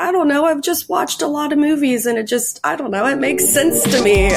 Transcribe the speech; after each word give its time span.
I 0.00 0.12
don't 0.12 0.28
know. 0.28 0.46
I've 0.46 0.62
just 0.62 0.88
watched 0.88 1.20
a 1.20 1.26
lot 1.26 1.52
of 1.52 1.58
movies 1.58 2.06
and 2.06 2.16
it 2.16 2.22
just, 2.22 2.58
I 2.64 2.74
don't 2.74 2.90
know, 2.90 3.04
it 3.04 3.16
makes 3.16 3.46
sense 3.46 3.82
to 3.82 4.02
me. 4.02 4.30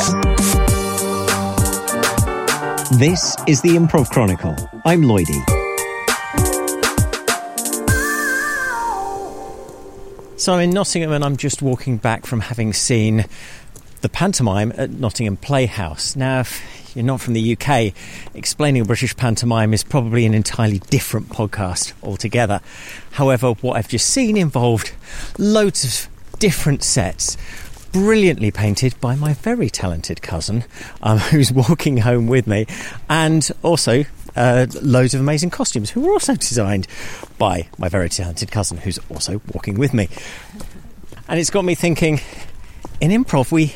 This 2.99 3.33
is 3.47 3.61
the 3.61 3.69
Improv 3.69 4.09
Chronicle. 4.09 4.53
I'm 4.83 5.03
Lloydie. 5.03 5.41
So 10.37 10.53
I'm 10.53 10.59
in 10.59 10.71
Nottingham 10.71 11.13
and 11.13 11.23
I'm 11.23 11.37
just 11.37 11.61
walking 11.61 11.95
back 11.95 12.25
from 12.25 12.41
having 12.41 12.73
seen 12.73 13.23
the 14.01 14.09
pantomime 14.09 14.73
at 14.75 14.89
Nottingham 14.89 15.37
Playhouse. 15.37 16.17
Now, 16.17 16.41
if 16.41 16.61
you're 16.95 17.05
not 17.05 17.21
from 17.21 17.33
the 17.33 17.57
UK, 17.57 17.93
explaining 18.33 18.83
British 18.83 19.15
pantomime 19.15 19.73
is 19.73 19.83
probably 19.83 20.25
an 20.25 20.33
entirely 20.33 20.79
different 20.79 21.29
podcast 21.29 21.93
altogether. 22.03 22.61
However, 23.11 23.53
what 23.61 23.77
I've 23.77 23.87
just 23.87 24.09
seen 24.09 24.37
involved 24.37 24.91
loads 25.37 25.83
of 25.83 26.39
different 26.39 26.83
sets. 26.83 27.37
Brilliantly 27.91 28.51
painted 28.51 28.99
by 28.99 29.15
my 29.15 29.33
very 29.33 29.69
talented 29.69 30.21
cousin, 30.21 30.63
um, 31.01 31.17
who's 31.31 31.51
walking 31.51 31.97
home 31.97 32.27
with 32.27 32.47
me, 32.47 32.65
and 33.09 33.49
also 33.61 34.03
uh, 34.35 34.65
loads 34.81 35.13
of 35.13 35.21
amazing 35.21 35.51
costumes, 35.51 35.91
who 35.91 36.01
were 36.01 36.11
also 36.11 36.35
designed 36.35 36.87
by 37.37 37.67
my 37.77 37.89
very 37.89 38.09
talented 38.09 38.51
cousin, 38.51 38.77
who's 38.77 38.99
also 39.09 39.41
walking 39.53 39.77
with 39.77 39.93
me. 39.93 40.09
And 41.27 41.39
it's 41.39 41.49
got 41.49 41.63
me 41.65 41.75
thinking 41.75 42.19
in 42.99 43.11
improv, 43.11 43.51
we 43.51 43.73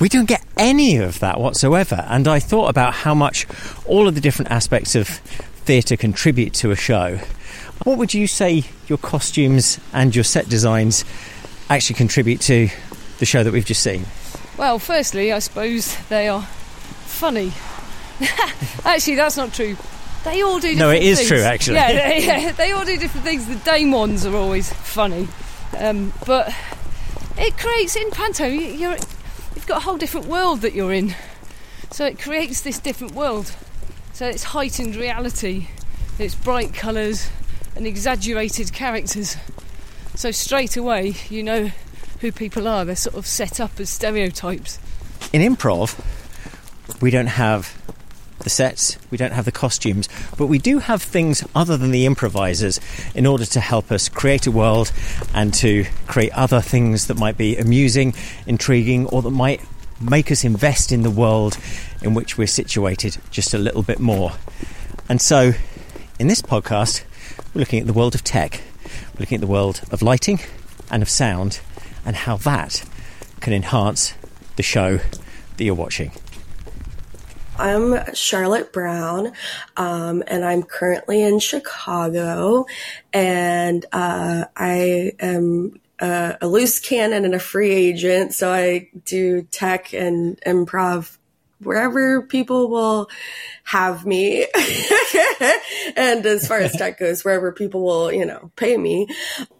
we 0.00 0.08
don't 0.08 0.26
get 0.26 0.44
any 0.56 0.96
of 0.96 1.20
that 1.20 1.38
whatsoever. 1.38 2.04
And 2.08 2.26
I 2.26 2.40
thought 2.40 2.68
about 2.68 2.94
how 2.94 3.14
much 3.14 3.46
all 3.86 4.08
of 4.08 4.14
the 4.14 4.20
different 4.20 4.50
aspects 4.50 4.94
of 4.94 5.08
theatre 5.08 5.96
contribute 5.96 6.54
to 6.54 6.70
a 6.70 6.76
show. 6.76 7.18
What 7.84 7.98
would 7.98 8.14
you 8.14 8.26
say 8.26 8.64
your 8.86 8.98
costumes 8.98 9.78
and 9.92 10.14
your 10.14 10.24
set 10.24 10.48
designs 10.48 11.04
actually 11.70 11.96
contribute 11.96 12.40
to 12.42 12.68
the 13.18 13.26
show 13.26 13.42
that 13.42 13.52
we've 13.52 13.64
just 13.64 13.82
seen? 13.82 14.04
Well, 14.56 14.78
firstly, 14.78 15.32
I 15.32 15.38
suppose 15.40 15.96
they 16.08 16.28
are 16.28 16.42
funny. 16.42 17.52
actually, 18.84 19.16
that's 19.16 19.36
not 19.36 19.52
true. 19.52 19.76
They 20.24 20.42
all 20.42 20.58
do. 20.58 20.74
No, 20.74 20.90
it 20.90 21.02
is 21.02 21.18
things. 21.18 21.28
true, 21.28 21.40
actually. 21.40 21.76
Yeah, 21.76 21.92
they, 21.92 22.26
yeah, 22.26 22.52
they 22.56 22.72
all 22.72 22.84
do 22.84 22.96
different 22.96 23.26
things. 23.26 23.46
The 23.46 23.56
Dame 23.56 23.90
ones 23.90 24.24
are 24.24 24.34
always 24.34 24.72
funny, 24.72 25.28
um, 25.78 26.12
but 26.26 26.54
it 27.36 27.58
creates 27.58 27.96
in 27.96 28.10
panto. 28.10 28.46
You're, 28.46 28.96
you've 29.64 29.70
got 29.70 29.78
a 29.78 29.84
whole 29.84 29.96
different 29.96 30.26
world 30.26 30.60
that 30.60 30.74
you're 30.74 30.92
in, 30.92 31.14
so 31.90 32.04
it 32.04 32.18
creates 32.18 32.60
this 32.60 32.78
different 32.78 33.14
world. 33.14 33.56
So 34.12 34.28
it's 34.28 34.44
heightened 34.44 34.94
reality, 34.94 35.68
it's 36.18 36.34
bright 36.34 36.74
colours 36.74 37.30
and 37.74 37.86
exaggerated 37.86 38.74
characters. 38.74 39.38
So 40.16 40.32
straight 40.32 40.76
away, 40.76 41.14
you 41.30 41.42
know 41.42 41.70
who 42.20 42.30
people 42.30 42.68
are. 42.68 42.84
They're 42.84 42.94
sort 42.94 43.16
of 43.16 43.26
set 43.26 43.58
up 43.58 43.80
as 43.80 43.88
stereotypes. 43.88 44.78
In 45.32 45.40
improv, 45.40 45.98
we 47.00 47.10
don't 47.10 47.28
have 47.28 47.74
the 48.44 48.50
sets, 48.50 48.96
we 49.10 49.18
don't 49.18 49.32
have 49.32 49.44
the 49.44 49.52
costumes, 49.52 50.08
but 50.38 50.46
we 50.46 50.58
do 50.58 50.78
have 50.78 51.02
things 51.02 51.44
other 51.54 51.76
than 51.76 51.90
the 51.90 52.06
improvisers 52.06 52.78
in 53.14 53.26
order 53.26 53.44
to 53.44 53.60
help 53.60 53.90
us 53.90 54.08
create 54.08 54.46
a 54.46 54.50
world 54.50 54.92
and 55.34 55.52
to 55.54 55.84
create 56.06 56.32
other 56.32 56.60
things 56.60 57.08
that 57.08 57.18
might 57.18 57.36
be 57.36 57.56
amusing, 57.56 58.14
intriguing, 58.46 59.06
or 59.06 59.22
that 59.22 59.30
might 59.30 59.60
make 60.00 60.30
us 60.30 60.44
invest 60.44 60.92
in 60.92 61.02
the 61.02 61.10
world 61.10 61.58
in 62.02 62.14
which 62.14 62.38
we're 62.38 62.46
situated 62.46 63.16
just 63.30 63.54
a 63.54 63.58
little 63.58 63.82
bit 63.82 63.98
more. 63.98 64.32
And 65.08 65.20
so, 65.20 65.52
in 66.18 66.28
this 66.28 66.42
podcast, 66.42 67.02
we're 67.54 67.60
looking 67.60 67.80
at 67.80 67.86
the 67.86 67.92
world 67.92 68.14
of 68.14 68.22
tech, 68.22 68.60
we're 69.14 69.20
looking 69.20 69.36
at 69.36 69.40
the 69.40 69.46
world 69.46 69.80
of 69.90 70.02
lighting 70.02 70.40
and 70.90 71.02
of 71.02 71.08
sound, 71.08 71.60
and 72.04 72.14
how 72.14 72.36
that 72.38 72.84
can 73.40 73.52
enhance 73.52 74.14
the 74.56 74.62
show 74.62 74.98
that 75.56 75.64
you're 75.64 75.74
watching. 75.74 76.12
I'm 77.58 78.14
Charlotte 78.14 78.72
Brown, 78.72 79.32
um, 79.76 80.24
and 80.26 80.44
I'm 80.44 80.62
currently 80.62 81.22
in 81.22 81.38
Chicago, 81.38 82.66
and 83.12 83.84
uh, 83.92 84.46
I 84.56 85.12
am 85.20 85.80
a, 86.00 86.36
a 86.40 86.48
loose 86.48 86.80
cannon 86.80 87.24
and 87.24 87.34
a 87.34 87.38
free 87.38 87.70
agent, 87.70 88.34
so 88.34 88.52
I 88.52 88.90
do 89.04 89.42
tech 89.42 89.92
and 89.92 90.40
improv 90.40 91.16
wherever 91.60 92.22
people 92.22 92.68
will 92.68 93.08
have 93.62 94.04
me. 94.04 94.46
and 95.96 96.26
as 96.26 96.48
far 96.48 96.58
as 96.58 96.72
tech 96.72 96.98
goes, 96.98 97.24
wherever 97.24 97.52
people 97.52 97.84
will, 97.84 98.12
you 98.12 98.26
know, 98.26 98.50
pay 98.56 98.76
me. 98.76 99.06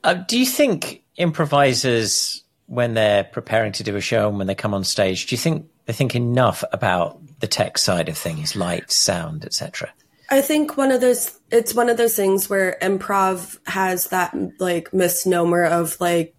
Uh, 0.03 0.15
do 0.15 0.39
you 0.39 0.47
think 0.47 1.03
improvisers, 1.17 2.43
when 2.67 2.95
they're 2.95 3.25
preparing 3.25 3.73
to 3.73 3.85
do 3.85 3.95
a 3.95 4.01
show 4.01 4.29
and 4.29 4.39
when 4.39 4.47
they 4.47 4.55
come 4.55 4.75
on 4.75 4.85
stage, 4.85 5.27
do 5.27 5.35
you 5.35 5.39
think 5.39 5.67
they 5.87 5.93
think 5.93 6.15
enough 6.15 6.65
about 6.73 7.21
the 7.45 7.49
tech 7.49 7.77
side 7.77 8.09
of 8.09 8.17
things, 8.17 8.57
light, 8.57 8.91
sound, 8.91 9.45
etc.? 9.45 9.93
I 10.31 10.41
think 10.41 10.79
one 10.79 10.91
of 10.91 11.03
those, 11.03 11.39
it's 11.51 11.75
one 11.75 11.91
of 11.91 11.99
those 11.99 12.17
things 12.17 12.49
where 12.49 12.79
improv 12.81 13.59
has 13.67 14.07
that 14.07 14.35
like 14.59 14.95
misnomer 14.95 15.63
of 15.63 16.01
like, 16.01 16.35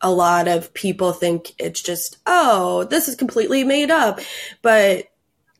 a 0.00 0.10
lot 0.10 0.48
of 0.48 0.74
people 0.74 1.12
think 1.12 1.52
it's 1.58 1.80
just, 1.80 2.18
oh, 2.26 2.82
this 2.90 3.06
is 3.06 3.14
completely 3.14 3.62
made 3.62 3.92
up. 3.92 4.18
But 4.60 5.06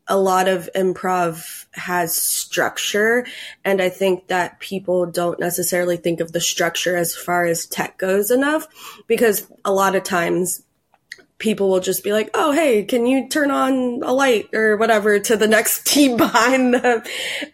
a 0.08 0.16
lot 0.16 0.48
of 0.48 0.68
improv 0.74 1.66
has 1.74 2.12
structure. 2.12 3.24
And 3.64 3.80
I 3.80 3.90
think 3.90 4.26
that 4.26 4.58
people 4.58 5.06
don't 5.06 5.38
necessarily 5.38 5.96
think 5.96 6.18
of 6.18 6.32
the 6.32 6.40
structure 6.40 6.96
as 6.96 7.14
far 7.14 7.44
as 7.44 7.66
tech 7.66 7.98
goes 7.98 8.32
enough 8.32 8.66
because 9.06 9.46
a 9.64 9.72
lot 9.72 9.94
of 9.94 10.02
times 10.02 10.64
people 11.38 11.68
will 11.68 11.80
just 11.80 12.02
be 12.02 12.12
like, 12.12 12.30
oh, 12.34 12.52
hey, 12.52 12.82
can 12.82 13.06
you 13.06 13.28
turn 13.28 13.50
on 13.50 14.02
a 14.02 14.12
light 14.12 14.52
or 14.52 14.76
whatever 14.76 15.18
to 15.20 15.36
the 15.36 15.46
next 15.46 15.86
team 15.92 16.16
behind 16.16 16.74
them? 16.74 17.02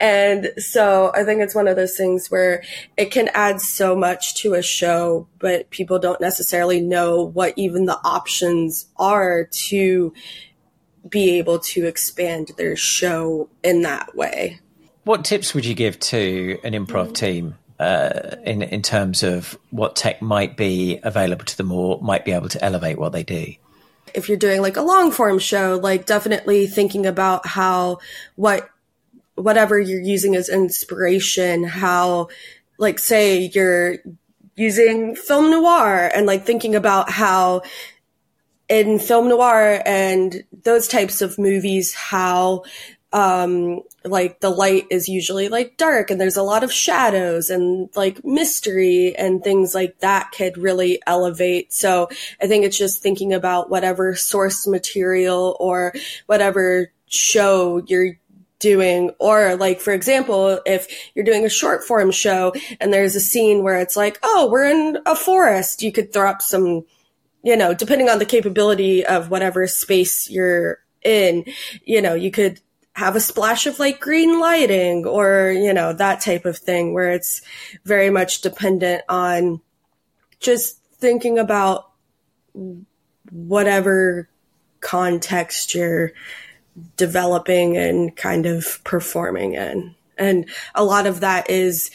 And 0.00 0.52
so 0.58 1.12
I 1.14 1.24
think 1.24 1.42
it's 1.42 1.54
one 1.54 1.68
of 1.68 1.76
those 1.76 1.96
things 1.96 2.30
where 2.30 2.62
it 2.96 3.10
can 3.10 3.28
add 3.34 3.60
so 3.60 3.94
much 3.94 4.36
to 4.36 4.54
a 4.54 4.62
show, 4.62 5.28
but 5.38 5.70
people 5.70 5.98
don't 5.98 6.20
necessarily 6.20 6.80
know 6.80 7.22
what 7.22 7.52
even 7.56 7.84
the 7.84 7.98
options 8.04 8.86
are 8.96 9.44
to 9.44 10.12
be 11.08 11.38
able 11.38 11.58
to 11.58 11.86
expand 11.86 12.52
their 12.56 12.76
show 12.76 13.48
in 13.62 13.82
that 13.82 14.16
way. 14.16 14.60
What 15.04 15.26
tips 15.26 15.52
would 15.52 15.66
you 15.66 15.74
give 15.74 16.00
to 16.00 16.58
an 16.64 16.72
improv 16.72 17.12
team 17.12 17.56
uh, 17.78 18.36
in 18.44 18.62
in 18.62 18.80
terms 18.80 19.22
of 19.22 19.58
what 19.70 19.96
tech 19.96 20.22
might 20.22 20.56
be 20.56 20.98
available 21.02 21.44
to 21.44 21.56
them 21.58 21.70
or 21.72 22.00
might 22.00 22.24
be 22.24 22.32
able 22.32 22.48
to 22.48 22.64
elevate 22.64 22.98
what 22.98 23.12
they 23.12 23.22
do? 23.22 23.54
If 24.14 24.28
you're 24.28 24.38
doing 24.38 24.62
like 24.62 24.76
a 24.76 24.82
long 24.82 25.10
form 25.10 25.38
show, 25.38 25.78
like 25.82 26.06
definitely 26.06 26.66
thinking 26.66 27.06
about 27.06 27.46
how 27.46 27.98
what 28.36 28.70
whatever 29.34 29.78
you're 29.80 30.00
using 30.00 30.36
as 30.36 30.48
inspiration, 30.48 31.64
how 31.64 32.28
like 32.78 32.98
say 32.98 33.50
you're 33.52 33.98
using 34.56 35.16
film 35.16 35.50
noir 35.50 36.10
and 36.14 36.26
like 36.26 36.44
thinking 36.44 36.74
about 36.74 37.10
how 37.10 37.62
in 38.68 38.98
film 38.98 39.28
noir 39.28 39.82
and 39.84 40.44
those 40.62 40.88
types 40.88 41.20
of 41.20 41.38
movies 41.38 41.92
how 41.92 42.62
um 43.14 43.80
like 44.04 44.40
the 44.40 44.50
light 44.50 44.86
is 44.90 45.08
usually 45.08 45.48
like 45.48 45.76
dark 45.76 46.10
and 46.10 46.20
there's 46.20 46.36
a 46.36 46.42
lot 46.42 46.64
of 46.64 46.72
shadows 46.72 47.48
and 47.48 47.88
like 47.94 48.22
mystery 48.24 49.14
and 49.16 49.42
things 49.42 49.72
like 49.72 50.00
that 50.00 50.32
could 50.32 50.58
really 50.58 51.00
elevate. 51.06 51.72
So 51.72 52.08
i 52.42 52.46
think 52.48 52.64
it's 52.64 52.76
just 52.76 53.00
thinking 53.02 53.32
about 53.32 53.70
whatever 53.70 54.14
source 54.16 54.66
material 54.66 55.56
or 55.60 55.94
whatever 56.26 56.90
show 57.06 57.82
you're 57.86 58.18
doing. 58.58 59.10
Or 59.20 59.54
like 59.56 59.80
for 59.80 59.92
example 59.92 60.60
if 60.66 60.88
you're 61.14 61.24
doing 61.24 61.44
a 61.44 61.50
short 61.50 61.84
form 61.84 62.10
show 62.10 62.52
and 62.80 62.92
there's 62.92 63.14
a 63.14 63.20
scene 63.20 63.62
where 63.62 63.78
it's 63.78 63.96
like 63.96 64.18
oh 64.24 64.48
we're 64.50 64.66
in 64.66 64.98
a 65.06 65.14
forest 65.14 65.82
you 65.82 65.92
could 65.92 66.12
throw 66.12 66.30
up 66.30 66.42
some 66.42 66.84
you 67.44 67.56
know 67.56 67.74
depending 67.74 68.08
on 68.08 68.18
the 68.18 68.26
capability 68.26 69.06
of 69.06 69.30
whatever 69.30 69.66
space 69.68 70.28
you're 70.28 70.78
in 71.04 71.44
you 71.84 72.00
know 72.00 72.14
you 72.14 72.30
could 72.30 72.58
have 72.94 73.16
a 73.16 73.20
splash 73.20 73.66
of 73.66 73.78
like 73.78 74.00
green 74.00 74.40
lighting 74.40 75.04
or 75.04 75.50
you 75.50 75.74
know 75.74 75.92
that 75.92 76.20
type 76.20 76.44
of 76.44 76.56
thing 76.56 76.94
where 76.94 77.10
it's 77.10 77.42
very 77.84 78.10
much 78.10 78.40
dependent 78.40 79.02
on 79.08 79.60
just 80.40 80.78
thinking 80.94 81.38
about 81.38 81.90
whatever 83.30 84.28
context 84.80 85.74
you're 85.74 86.12
developing 86.96 87.76
and 87.76 88.14
kind 88.16 88.46
of 88.46 88.82
performing 88.84 89.54
in. 89.54 89.94
And 90.18 90.48
a 90.74 90.84
lot 90.84 91.06
of 91.06 91.20
that 91.20 91.50
is, 91.50 91.90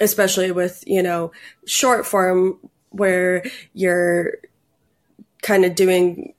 especially 0.00 0.52
with, 0.52 0.82
you 0.86 1.02
know, 1.02 1.32
short 1.66 2.06
form 2.06 2.58
where 2.90 3.44
you're 3.72 4.38
kind 5.42 5.64
of 5.64 5.74
doing 5.74 6.34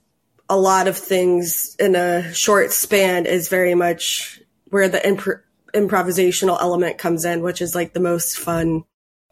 a 0.50 0.58
lot 0.58 0.88
of 0.88 0.98
things 0.98 1.76
in 1.80 1.96
a 1.96 2.34
short 2.34 2.72
span 2.72 3.26
is 3.26 3.50
very 3.50 3.76
much 3.76 4.42
where 4.70 4.90
the 4.90 5.06
imp- 5.08 5.44
improvisational 5.74 6.60
element 6.62 6.98
comes 6.98 7.26
in, 7.26 7.42
which 7.42 7.62
is 7.62 7.76
like 7.76 7.94
the 7.94 8.00
most 8.00 8.38
fun. 8.38 8.84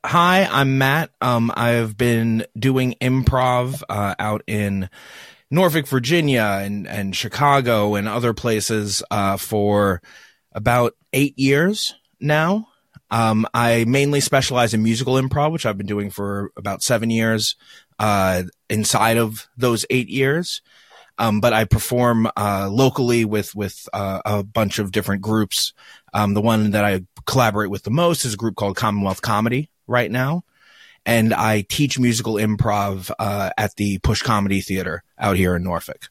Hi, 0.06 0.48
I'm 0.52 0.78
Matt. 0.78 1.12
Um, 1.22 1.52
I've 1.56 1.96
been 1.96 2.46
doing 2.58 2.96
improv 3.02 3.84
uh, 3.88 4.16
out 4.18 4.42
in 4.48 4.90
Norfolk, 5.52 5.86
Virginia, 5.86 6.60
and 6.64 6.88
and 6.88 7.16
Chicago 7.16 7.96
and 7.96 8.08
other 8.08 8.34
places 8.34 9.04
uh, 9.12 9.38
for 9.38 10.02
about 10.54 10.94
eight 11.14 11.38
years 11.38 11.94
now. 12.20 12.68
Um, 13.12 13.46
I 13.54 13.84
mainly 13.86 14.22
specialize 14.22 14.74
in 14.74 14.82
musical 14.82 15.16
improv, 15.16 15.52
which 15.52 15.66
I've 15.66 15.78
been 15.78 15.86
doing 15.86 16.10
for 16.10 16.52
about 16.56 16.82
seven 16.82 17.10
years. 17.10 17.56
Uh, 18.00 18.44
inside 18.70 19.18
of 19.18 19.48
those 19.56 19.86
eight 19.92 20.10
years, 20.10 20.64
um, 21.22 21.40
but 21.40 21.54
I 21.54 21.66
perform 21.66 22.28
uh, 22.36 22.68
locally 22.70 23.26
with 23.26 23.54
with 23.56 23.88
uh, 23.94 24.22
a 24.26 24.44
bunch 24.44 24.80
of 24.80 24.92
different 24.92 25.22
groups. 25.22 25.74
Um, 26.14 26.34
the 26.34 26.42
one 26.42 26.72
that 26.72 26.84
I 26.84 27.02
collaborate 27.28 27.70
with 27.70 27.84
the 27.84 27.92
most 27.92 28.26
is 28.26 28.34
a 28.34 28.38
group 28.38 28.56
called 28.56 28.76
Commonwealth 28.76 29.22
Comedy 29.22 29.70
right 29.86 30.10
now, 30.10 30.44
and 31.06 31.32
I 31.32 31.62
teach 31.62 32.00
musical 32.00 32.34
improv 32.34 33.12
uh, 33.20 33.52
at 33.56 33.76
the 33.76 34.00
Push 34.00 34.24
Comedy 34.24 34.62
Theater 34.62 35.04
out 35.20 35.38
here 35.38 35.56
in 35.56 35.64
Norfolk. 35.64 36.10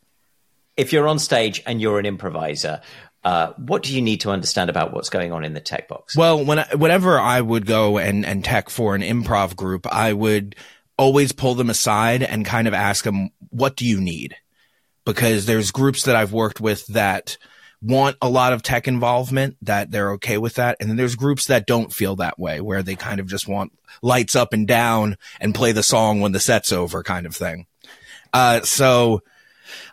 If 0.76 0.92
you're 0.92 1.08
on 1.08 1.18
stage 1.18 1.60
and 1.66 1.80
you're 1.80 1.98
an 1.98 2.06
improviser, 2.06 2.80
uh, 3.24 3.52
what 3.54 3.82
do 3.82 3.92
you 3.92 4.00
need 4.00 4.20
to 4.20 4.30
understand 4.30 4.70
about 4.70 4.94
what's 4.94 5.10
going 5.10 5.32
on 5.32 5.44
in 5.44 5.54
the 5.54 5.60
tech 5.60 5.88
box? 5.88 6.16
Well, 6.16 6.44
when 6.44 6.60
I, 6.60 6.74
whenever 6.76 7.18
I 7.18 7.40
would 7.40 7.66
go 7.66 7.98
and 7.98 8.24
and 8.24 8.44
tech 8.44 8.70
for 8.70 8.94
an 8.94 9.02
improv 9.02 9.56
group, 9.56 9.92
I 9.92 10.12
would 10.12 10.54
always 10.96 11.32
pull 11.32 11.56
them 11.56 11.68
aside 11.68 12.22
and 12.22 12.46
kind 12.46 12.68
of 12.68 12.74
ask 12.74 13.04
them, 13.04 13.30
"What 13.48 13.74
do 13.74 13.84
you 13.84 14.00
need?" 14.00 14.36
Because 15.04 15.46
there's 15.46 15.70
groups 15.70 16.04
that 16.04 16.16
I've 16.16 16.32
worked 16.32 16.60
with 16.60 16.86
that 16.88 17.36
want 17.82 18.16
a 18.20 18.28
lot 18.28 18.52
of 18.52 18.62
tech 18.62 18.86
involvement 18.86 19.56
that 19.62 19.90
they're 19.90 20.12
okay 20.12 20.36
with 20.36 20.54
that. 20.54 20.76
And 20.80 20.88
then 20.88 20.96
there's 20.96 21.16
groups 21.16 21.46
that 21.46 21.66
don't 21.66 21.92
feel 21.92 22.16
that 22.16 22.38
way 22.38 22.60
where 22.60 22.82
they 22.82 22.94
kind 22.94 23.20
of 23.20 23.26
just 23.26 23.48
want 23.48 23.72
lights 24.02 24.36
up 24.36 24.52
and 24.52 24.68
down 24.68 25.16
and 25.40 25.54
play 25.54 25.72
the 25.72 25.82
song 25.82 26.20
when 26.20 26.32
the 26.32 26.40
set's 26.40 26.72
over 26.72 27.02
kind 27.02 27.24
of 27.24 27.34
thing. 27.34 27.66
Uh, 28.32 28.60
so 28.60 29.22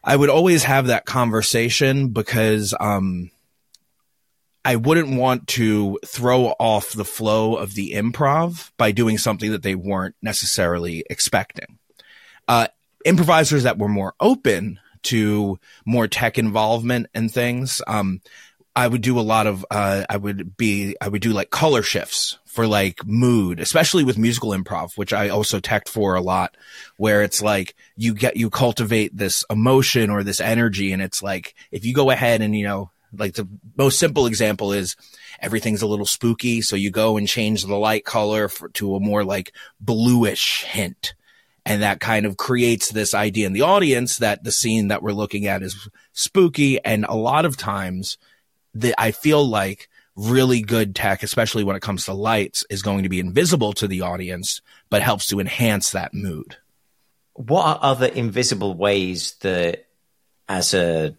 I 0.03 0.15
would 0.15 0.29
always 0.29 0.63
have 0.63 0.87
that 0.87 1.05
conversation 1.05 2.09
because, 2.09 2.73
um, 2.79 3.31
I 4.65 4.75
wouldn't 4.75 5.17
want 5.17 5.47
to 5.49 5.97
throw 6.05 6.47
off 6.59 6.91
the 6.91 7.05
flow 7.05 7.55
of 7.55 7.73
the 7.73 7.93
improv 7.93 8.71
by 8.77 8.91
doing 8.91 9.17
something 9.17 9.51
that 9.51 9.63
they 9.63 9.75
weren't 9.75 10.15
necessarily 10.21 11.05
expecting. 11.09 11.77
Uh, 12.49 12.67
improvisers 13.05 13.63
that 13.63 13.77
were 13.77 13.87
more 13.87 14.13
open 14.19 14.81
to 15.07 15.59
more 15.85 16.07
tech 16.07 16.37
involvement 16.37 17.07
and 17.13 17.31
things. 17.31 17.81
Um, 17.87 18.21
I 18.75 18.87
would 18.87 19.01
do 19.01 19.19
a 19.19 19.21
lot 19.21 19.47
of, 19.47 19.65
uh, 19.71 20.05
I 20.07 20.17
would 20.17 20.55
be, 20.55 20.95
I 21.01 21.07
would 21.07 21.23
do 21.23 21.33
like 21.33 21.49
color 21.49 21.81
shifts 21.81 22.37
for 22.45 22.67
like 22.67 23.03
mood, 23.07 23.59
especially 23.59 24.03
with 24.03 24.19
musical 24.19 24.51
improv, 24.51 24.95
which 24.95 25.13
I 25.13 25.29
also 25.29 25.59
tech 25.59 25.87
for 25.87 26.13
a 26.13 26.21
lot, 26.21 26.55
where 26.97 27.23
it's 27.23 27.41
like 27.41 27.75
you 27.95 28.13
get, 28.13 28.37
you 28.37 28.51
cultivate 28.51 29.17
this 29.17 29.43
emotion 29.49 30.11
or 30.11 30.23
this 30.23 30.39
energy. 30.39 30.91
And 30.91 31.01
it's 31.01 31.23
like, 31.23 31.55
if 31.71 31.85
you 31.85 31.93
go 31.95 32.11
ahead 32.11 32.41
and, 32.41 32.55
you 32.55 32.65
know, 32.65 32.91
like 33.17 33.33
the 33.33 33.47
most 33.77 33.97
simple 33.97 34.27
example 34.27 34.71
is 34.73 34.95
everything's 35.39 35.81
a 35.81 35.87
little 35.87 36.05
spooky. 36.05 36.61
So 36.61 36.75
you 36.75 36.91
go 36.91 37.17
and 37.17 37.27
change 37.27 37.63
the 37.63 37.75
light 37.75 38.05
color 38.05 38.47
for, 38.47 38.69
to 38.69 38.95
a 38.95 38.99
more 38.99 39.23
like 39.23 39.53
bluish 39.79 40.63
hint 40.63 41.15
and 41.67 41.81
that 41.83 41.99
kind 41.99 42.25
of 42.25 42.37
creates 42.37 42.89
this 42.89 43.13
idea 43.13 43.45
in 43.45 43.51
the 43.51 43.61
audience 43.61 44.19
that 44.19 44.41
the 44.41 44.53
scene 44.53 44.87
that 44.87 45.03
we're 45.03 45.11
looking 45.11 45.47
at 45.47 45.61
is 45.61 45.89
spooky. 46.13 46.83
And 46.83 47.03
a 47.03 47.13
lot 47.13 47.43
of 47.43 47.57
times 47.57 48.17
that 48.75 48.95
I 48.97 49.11
feel 49.11 49.45
like 49.45 49.89
really 50.15 50.61
good 50.61 50.95
tech, 50.95 51.23
especially 51.23 51.65
when 51.65 51.75
it 51.75 51.81
comes 51.81 52.05
to 52.05 52.13
lights, 52.13 52.65
is 52.69 52.81
going 52.81 53.03
to 53.03 53.09
be 53.09 53.19
invisible 53.19 53.73
to 53.73 53.87
the 53.87 53.99
audience, 53.99 54.61
but 54.89 55.01
helps 55.01 55.27
to 55.27 55.41
enhance 55.41 55.91
that 55.91 56.13
mood. 56.13 56.55
What 57.33 57.65
are 57.65 57.79
other 57.81 58.07
invisible 58.07 58.73
ways 58.73 59.35
that, 59.41 59.87
as 60.47 60.73
a 60.73 61.17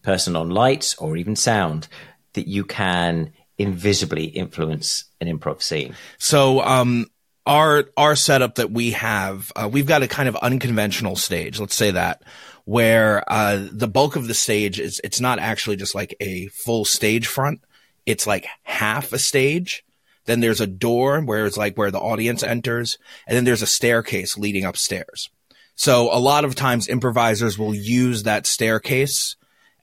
person 0.00 0.34
on 0.34 0.48
lights 0.48 0.94
or 0.94 1.18
even 1.18 1.36
sound, 1.36 1.88
that 2.32 2.48
you 2.48 2.64
can 2.64 3.34
invisibly 3.58 4.24
influence 4.24 5.04
an 5.20 5.28
improv 5.28 5.60
scene? 5.60 5.94
So, 6.16 6.62
um, 6.62 7.06
our 7.46 7.84
our 7.96 8.16
setup 8.16 8.56
that 8.56 8.70
we 8.70 8.92
have, 8.92 9.52
uh, 9.56 9.68
we've 9.70 9.86
got 9.86 10.02
a 10.02 10.08
kind 10.08 10.28
of 10.28 10.36
unconventional 10.36 11.16
stage. 11.16 11.58
Let's 11.58 11.74
say 11.74 11.92
that 11.92 12.22
where 12.64 13.24
uh, 13.26 13.66
the 13.72 13.88
bulk 13.88 14.16
of 14.16 14.28
the 14.28 14.34
stage 14.34 14.78
is 14.78 15.00
it's 15.02 15.20
not 15.20 15.38
actually 15.38 15.76
just 15.76 15.94
like 15.94 16.14
a 16.20 16.46
full 16.48 16.84
stage 16.84 17.26
front. 17.26 17.60
It's 18.06 18.26
like 18.26 18.46
half 18.62 19.12
a 19.12 19.18
stage. 19.18 19.84
Then 20.26 20.40
there's 20.40 20.60
a 20.60 20.66
door 20.66 21.20
where 21.20 21.46
it's 21.46 21.56
like 21.56 21.76
where 21.76 21.90
the 21.90 21.98
audience 21.98 22.42
enters, 22.42 22.98
and 23.26 23.36
then 23.36 23.44
there's 23.44 23.62
a 23.62 23.66
staircase 23.66 24.36
leading 24.36 24.64
upstairs. 24.64 25.30
So 25.74 26.14
a 26.14 26.20
lot 26.20 26.44
of 26.44 26.54
times 26.54 26.88
improvisers 26.88 27.58
will 27.58 27.74
use 27.74 28.24
that 28.24 28.46
staircase 28.46 29.36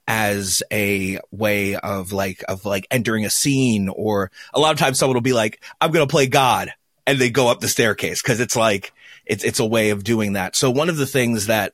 as 0.06 0.62
a 0.72 1.18
way 1.30 1.76
of 1.76 2.12
like 2.12 2.42
of 2.48 2.64
like 2.64 2.86
entering 2.90 3.26
a 3.26 3.30
scene 3.30 3.90
or 3.90 4.30
a 4.54 4.60
lot 4.60 4.72
of 4.72 4.78
times 4.78 4.98
someone 4.98 5.14
will 5.14 5.20
be 5.20 5.34
like 5.34 5.62
i'm 5.82 5.90
going 5.90 6.06
to 6.06 6.10
play 6.10 6.26
god 6.26 6.72
and 7.08 7.18
they 7.18 7.30
go 7.30 7.48
up 7.48 7.60
the 7.60 7.68
staircase 7.68 8.20
because 8.20 8.38
it's 8.38 8.54
like 8.54 8.92
it's 9.24 9.42
it's 9.42 9.60
a 9.60 9.66
way 9.66 9.90
of 9.90 10.04
doing 10.04 10.34
that. 10.34 10.54
So 10.54 10.70
one 10.70 10.90
of 10.90 10.98
the 10.98 11.06
things 11.06 11.46
that 11.46 11.72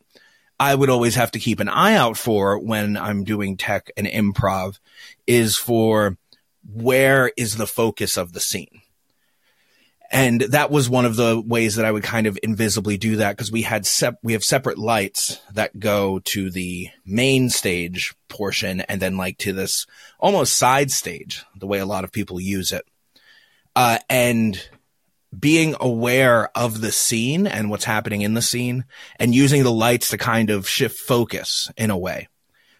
I 0.61 0.77
would 0.77 0.91
always 0.91 1.17
have 1.17 1.33
to 1.33 1.41
keep 1.41 1.59
an 1.59 1.69
eye 1.69 1.95
out 1.95 2.17
for 2.17 2.57
when 2.57 2.97
I'm 2.97 3.25
doing 3.25 3.57
tech 3.57 3.91
and 3.97 4.07
improv 4.07 4.79
is 5.27 5.57
for 5.57 6.17
where 6.73 7.33
is 7.37 7.57
the 7.57 7.67
focus 7.67 8.17
of 8.17 8.33
the 8.33 8.41
scene. 8.41 8.81
And 10.13 10.43
that 10.43 10.71
was 10.71 10.89
one 10.89 11.05
of 11.05 11.17
the 11.17 11.43
ways 11.45 11.75
that 11.75 11.85
I 11.85 11.91
would 11.91 12.05
kind 12.05 12.29
of 12.29 12.39
invisibly 12.45 12.97
do 12.97 13.17
that 13.17 13.33
because 13.33 13.51
we 13.51 13.63
had 13.63 13.85
sep- 13.87 14.21
we 14.23 14.35
have 14.35 14.45
separate 14.45 14.79
lights 14.79 15.41
that 15.53 15.81
go 15.81 16.21
to 16.21 16.49
the 16.49 16.91
main 17.05 17.51
stage 17.51 18.15
portion 18.29 18.83
and 18.83 19.03
then 19.03 19.17
like 19.17 19.39
to 19.39 19.53
this 19.53 19.85
almost 20.21 20.57
side 20.57 20.93
stage, 20.93 21.45
the 21.57 21.67
way 21.67 21.81
a 21.81 21.87
lot 21.87 22.05
of 22.05 22.13
people 22.13 22.41
use 22.41 22.71
it. 22.71 22.87
Uh, 23.75 23.99
and 24.09 24.69
being 25.41 25.75
aware 25.81 26.51
of 26.57 26.81
the 26.81 26.93
scene 26.93 27.47
and 27.47 27.71
what's 27.71 27.85
happening 27.85 28.23
in 28.23 28.35
the 28.35 28.43
scene 28.43 28.85
and 29.19 29.35
using 29.35 29.63
the 29.63 29.73
lights 29.73 30.09
to 30.09 30.19
kind 30.19 30.51
of 30.51 30.69
shift 30.69 30.99
focus 30.99 31.71
in 31.77 31.91
a 31.91 31.99
way. 31.99 32.29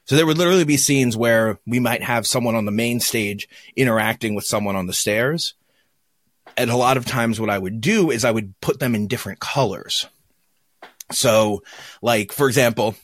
So 0.07 0.17
there 0.17 0.27
would 0.27 0.39
literally 0.39 0.65
be 0.65 0.77
scenes 0.77 1.17
where 1.17 1.59
we 1.67 1.81
might 1.81 2.03
have 2.03 2.27
someone 2.27 2.55
on 2.55 2.67
the 2.67 2.73
main 2.73 3.01
stage 3.01 3.49
interacting 3.75 4.35
with 4.35 4.45
someone 4.45 4.77
on 4.77 4.87
the 4.87 4.93
stairs. 4.93 5.55
And 6.57 6.71
a 6.71 6.77
lot 6.77 6.97
of 6.97 7.07
times 7.07 7.41
what 7.41 7.51
I 7.51 7.59
would 7.59 7.81
do 7.81 8.11
is 8.11 8.25
I 8.25 8.31
would 8.31 8.59
put 8.61 8.79
them 8.79 8.95
in 8.95 9.09
different 9.09 9.41
colors. 9.41 10.07
So 11.11 11.63
like, 12.03 12.33
for 12.33 12.49
example, 12.49 12.95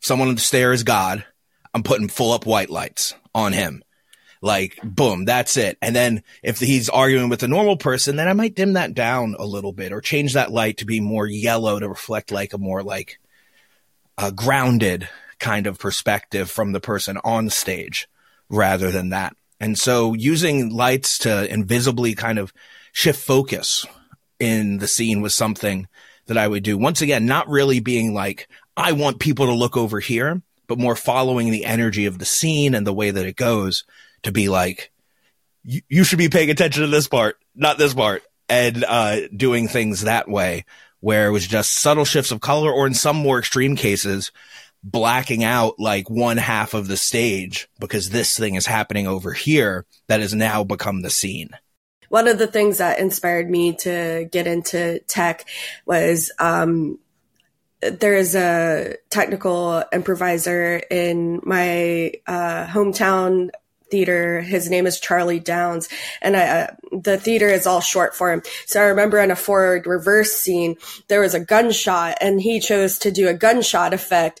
someone 0.00 0.28
on 0.28 0.34
the 0.34 0.40
stairs, 0.40 0.82
God, 0.82 1.24
I'm 1.72 1.82
putting 1.82 2.08
full 2.08 2.32
up 2.32 2.46
white 2.46 2.70
lights 2.70 3.14
on 3.34 3.52
him. 3.52 3.82
Like, 4.42 4.78
boom, 4.82 5.26
that's 5.26 5.56
it. 5.56 5.76
And 5.82 5.94
then 5.94 6.22
if 6.42 6.58
he's 6.60 6.88
arguing 6.88 7.28
with 7.28 7.42
a 7.42 7.48
normal 7.48 7.76
person, 7.76 8.16
then 8.16 8.26
I 8.26 8.32
might 8.32 8.54
dim 8.54 8.72
that 8.72 8.94
down 8.94 9.36
a 9.38 9.44
little 9.44 9.72
bit 9.72 9.92
or 9.92 10.00
change 10.00 10.32
that 10.32 10.50
light 10.50 10.78
to 10.78 10.86
be 10.86 11.00
more 11.00 11.26
yellow 11.26 11.78
to 11.78 11.88
reflect 11.88 12.32
like 12.32 12.54
a 12.54 12.58
more 12.58 12.82
like 12.82 13.18
a 14.16 14.32
grounded 14.32 15.08
kind 15.38 15.66
of 15.66 15.78
perspective 15.78 16.50
from 16.50 16.72
the 16.72 16.80
person 16.80 17.18
on 17.22 17.50
stage 17.50 18.08
rather 18.48 18.90
than 18.90 19.10
that. 19.10 19.34
And 19.58 19.78
so 19.78 20.14
using 20.14 20.70
lights 20.70 21.18
to 21.18 21.52
invisibly 21.52 22.14
kind 22.14 22.38
of 22.38 22.52
shift 22.92 23.20
focus 23.20 23.86
in 24.38 24.78
the 24.78 24.88
scene 24.88 25.20
was 25.20 25.34
something 25.34 25.86
that 26.26 26.38
I 26.38 26.48
would 26.48 26.62
do. 26.62 26.78
Once 26.78 27.02
again, 27.02 27.26
not 27.26 27.48
really 27.48 27.80
being 27.80 28.14
like, 28.14 28.48
I 28.76 28.92
want 28.92 29.18
people 29.18 29.46
to 29.46 29.52
look 29.52 29.76
over 29.76 30.00
here, 30.00 30.40
but 30.66 30.78
more 30.78 30.96
following 30.96 31.50
the 31.50 31.66
energy 31.66 32.06
of 32.06 32.18
the 32.18 32.24
scene 32.24 32.74
and 32.74 32.86
the 32.86 32.92
way 32.94 33.10
that 33.10 33.26
it 33.26 33.36
goes 33.36 33.84
to 34.22 34.32
be 34.32 34.48
like, 34.48 34.90
you 35.62 36.04
should 36.04 36.18
be 36.18 36.28
paying 36.28 36.50
attention 36.50 36.82
to 36.82 36.88
this 36.88 37.08
part, 37.08 37.36
not 37.54 37.78
this 37.78 37.94
part, 37.94 38.22
and 38.48 38.84
uh, 38.84 39.28
doing 39.34 39.68
things 39.68 40.02
that 40.02 40.28
way, 40.28 40.64
where 41.00 41.26
it 41.26 41.32
was 41.32 41.46
just 41.46 41.74
subtle 41.74 42.04
shifts 42.04 42.30
of 42.30 42.40
color, 42.40 42.72
or 42.72 42.86
in 42.86 42.94
some 42.94 43.16
more 43.16 43.38
extreme 43.38 43.76
cases, 43.76 44.32
blacking 44.82 45.44
out 45.44 45.78
like 45.78 46.08
one 46.08 46.38
half 46.38 46.74
of 46.74 46.88
the 46.88 46.96
stage 46.96 47.68
because 47.78 48.10
this 48.10 48.36
thing 48.36 48.54
is 48.54 48.66
happening 48.66 49.06
over 49.06 49.32
here 49.32 49.84
that 50.08 50.20
has 50.20 50.34
now 50.34 50.64
become 50.64 51.02
the 51.02 51.10
scene. 51.10 51.50
One 52.08 52.26
of 52.26 52.38
the 52.38 52.46
things 52.46 52.78
that 52.78 52.98
inspired 52.98 53.48
me 53.48 53.74
to 53.76 54.28
get 54.32 54.46
into 54.46 54.98
tech 55.00 55.46
was 55.86 56.32
um, 56.40 56.98
there 57.80 58.14
is 58.14 58.34
a 58.34 58.96
technical 59.10 59.84
improviser 59.92 60.82
in 60.90 61.40
my 61.44 62.12
uh, 62.26 62.66
hometown 62.66 63.50
theater. 63.90 64.40
His 64.40 64.70
name 64.70 64.86
is 64.86 65.00
Charlie 65.00 65.40
Downs, 65.40 65.88
and 66.22 66.36
I, 66.36 66.42
uh, 66.42 66.66
the 66.92 67.18
theater 67.18 67.48
is 67.48 67.66
all 67.66 67.80
short 67.80 68.14
for 68.14 68.32
him. 68.32 68.42
So 68.66 68.80
I 68.80 68.86
remember 68.86 69.18
in 69.18 69.30
a 69.30 69.36
forward 69.36 69.86
reverse 69.86 70.32
scene, 70.32 70.76
there 71.08 71.20
was 71.20 71.34
a 71.34 71.40
gunshot, 71.40 72.18
and 72.20 72.40
he 72.40 72.60
chose 72.60 72.98
to 73.00 73.10
do 73.10 73.28
a 73.28 73.34
gunshot 73.34 73.92
effect. 73.92 74.40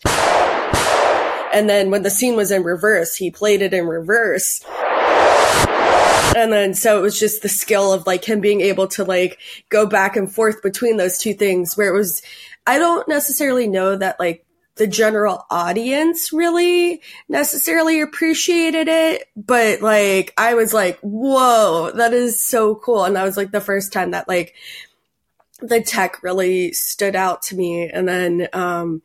And 1.52 1.68
then 1.68 1.90
when 1.90 2.02
the 2.02 2.10
scene 2.10 2.36
was 2.36 2.50
in 2.50 2.62
reverse, 2.62 3.16
he 3.16 3.30
played 3.30 3.60
it 3.60 3.74
in 3.74 3.86
reverse. 3.86 4.64
And 6.36 6.52
then 6.52 6.74
so 6.74 6.96
it 6.98 7.02
was 7.02 7.18
just 7.18 7.42
the 7.42 7.48
skill 7.48 7.92
of 7.92 8.06
like 8.06 8.24
him 8.24 8.40
being 8.40 8.60
able 8.60 8.86
to 8.88 9.04
like 9.04 9.38
go 9.68 9.84
back 9.84 10.14
and 10.14 10.32
forth 10.32 10.62
between 10.62 10.96
those 10.96 11.18
two 11.18 11.34
things 11.34 11.76
where 11.76 11.92
it 11.92 11.96
was 11.96 12.22
I 12.66 12.78
don't 12.78 13.08
necessarily 13.08 13.66
know 13.66 13.96
that 13.96 14.20
like 14.20 14.44
the 14.76 14.86
general 14.86 15.44
audience 15.50 16.32
really 16.32 17.02
necessarily 17.28 18.00
appreciated 18.00 18.88
it, 18.88 19.28
but 19.36 19.82
like 19.82 20.32
I 20.38 20.54
was 20.54 20.72
like, 20.72 20.98
whoa, 21.00 21.90
that 21.94 22.12
is 22.12 22.42
so 22.42 22.76
cool. 22.76 23.04
And 23.04 23.16
that 23.16 23.24
was 23.24 23.36
like 23.36 23.50
the 23.50 23.60
first 23.60 23.92
time 23.92 24.12
that 24.12 24.28
like 24.28 24.54
the 25.60 25.82
tech 25.82 26.22
really 26.22 26.72
stood 26.72 27.14
out 27.14 27.42
to 27.42 27.56
me. 27.56 27.90
And 27.90 28.08
then 28.08 28.48
um 28.52 29.02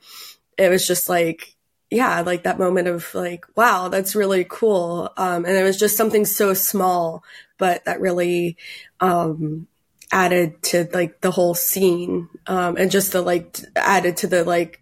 it 0.57 0.69
was 0.69 0.87
just 0.87 1.09
like, 1.09 1.55
yeah, 1.89 2.21
like 2.21 2.43
that 2.43 2.59
moment 2.59 2.87
of 2.87 3.13
like, 3.13 3.45
wow, 3.57 3.89
that's 3.89 4.15
really 4.15 4.45
cool. 4.47 5.11
Um 5.17 5.45
and 5.45 5.57
it 5.57 5.63
was 5.63 5.77
just 5.77 5.97
something 5.97 6.25
so 6.25 6.53
small, 6.53 7.23
but 7.57 7.83
that 7.85 7.99
really 7.99 8.55
um 9.01 9.67
added 10.11 10.61
to 10.61 10.87
like 10.93 11.19
the 11.19 11.31
whole 11.31 11.55
scene 11.55 12.29
um 12.45 12.77
and 12.77 12.91
just 12.91 13.11
the 13.11 13.21
like 13.21 13.59
added 13.75 14.15
to 14.15 14.27
the 14.27 14.43
like 14.43 14.79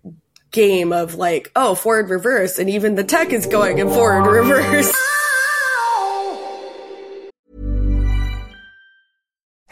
game 0.54 0.94
of 0.94 1.16
like, 1.16 1.52
oh, 1.58 1.76
forward 1.76 2.10
reverse, 2.10 2.60
and 2.60 2.70
even 2.70 2.96
the 2.96 3.04
tech 3.04 3.34
is 3.34 3.46
going 3.48 3.80
in 3.80 3.90
forward 3.90 4.30
reverse. 4.30 4.94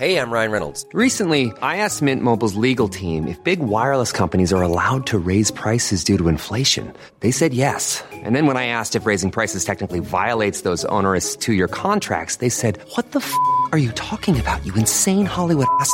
Hey, 0.02 0.18
I'm 0.18 0.34
Ryan 0.34 0.52
Reynolds. 0.52 0.84
Recently, 0.94 1.54
I 1.62 1.78
asked 1.78 2.02
Mint 2.02 2.24
Mobile's 2.24 2.56
legal 2.56 2.90
team 2.90 3.28
if 3.28 3.38
big 3.44 3.60
wireless 3.60 4.12
companies 4.12 4.52
are 4.52 4.64
allowed 4.64 5.06
to 5.06 5.20
raise 5.20 5.52
prices 5.52 6.04
due 6.04 6.18
to 6.18 6.28
inflation. 6.28 6.92
They 7.20 7.30
said 7.30 7.54
yes. 7.54 8.04
And 8.12 8.36
then 8.36 8.48
when 8.48 8.58
I 8.58 8.66
asked 8.66 8.96
if 8.96 9.06
raising 9.06 9.30
prices 9.30 9.64
technically 9.64 10.00
violates 10.00 10.62
those 10.62 10.86
onerous 10.86 11.36
two 11.36 11.54
year 11.54 11.68
contracts, 11.68 12.38
they 12.38 12.50
said, 12.50 12.80
What 12.96 13.12
the 13.12 13.20
f 13.20 13.32
are 13.72 13.78
you 13.78 13.92
talking 13.92 14.40
about, 14.40 14.66
you 14.66 14.74
insane 14.74 15.28
Hollywood 15.28 15.68
ass? 15.80 15.94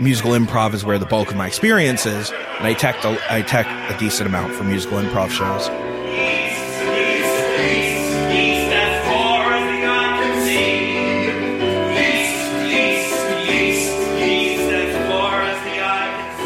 Musical 0.00 0.32
improv 0.32 0.74
is 0.74 0.84
where 0.84 0.98
the 0.98 1.06
bulk 1.06 1.30
of 1.30 1.36
my 1.36 1.46
experience 1.46 2.04
is, 2.04 2.30
and 2.30 2.66
I 2.66 2.74
tech, 2.74 3.00
tech 3.46 3.66
a 3.66 3.98
decent 3.98 4.26
amount 4.26 4.52
for 4.54 4.64
musical 4.64 4.98
improv 4.98 5.30
shows. 5.30 5.68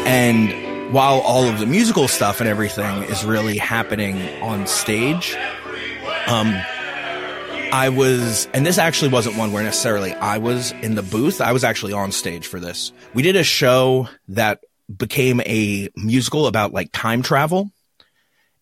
And 0.05 0.93
while 0.93 1.19
all 1.21 1.45
of 1.45 1.59
the 1.59 1.65
musical 1.65 2.07
stuff 2.07 2.39
and 2.39 2.49
everything 2.49 3.03
is 3.03 3.25
really 3.25 3.57
happening 3.57 4.21
on 4.43 4.67
stage, 4.67 5.35
um, 6.27 6.61
I 7.71 7.89
was, 7.89 8.47
and 8.53 8.65
this 8.65 8.77
actually 8.77 9.11
wasn't 9.11 9.37
one 9.37 9.51
where 9.51 9.63
necessarily 9.63 10.13
I 10.13 10.39
was 10.39 10.71
in 10.81 10.95
the 10.95 11.03
booth. 11.03 11.39
I 11.39 11.51
was 11.51 11.63
actually 11.63 11.93
on 11.93 12.11
stage 12.11 12.47
for 12.47 12.59
this. 12.59 12.91
We 13.13 13.21
did 13.21 13.35
a 13.35 13.43
show 13.43 14.09
that 14.29 14.63
became 14.95 15.41
a 15.41 15.89
musical 15.95 16.47
about 16.47 16.73
like 16.73 16.91
time 16.91 17.21
travel. 17.21 17.71